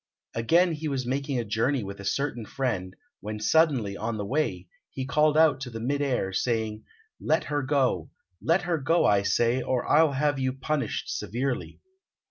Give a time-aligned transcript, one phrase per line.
[0.33, 4.67] Again he was making a journey with a certain friend, when suddenly, on the way,
[4.89, 6.83] he called out to the mid air, saying,
[7.19, 8.09] "Let her go,
[8.41, 11.81] let her go, I say, or I'll have you punished severely."